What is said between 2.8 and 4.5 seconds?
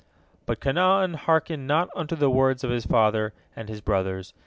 father and his brothers.